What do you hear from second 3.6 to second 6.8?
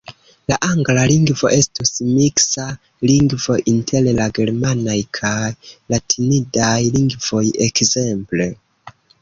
inter la germanaj kaj latinidaj